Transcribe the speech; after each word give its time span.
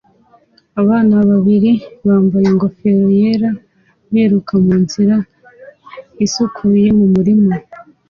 Abana 0.81 1.13
babiri 1.29 1.71
bambaye 2.07 2.45
ingofero 2.51 3.05
yera 3.19 3.49
biruka 4.11 4.53
munzira 4.63 5.15
isukuye 6.25 6.87
mumurima 6.97 7.55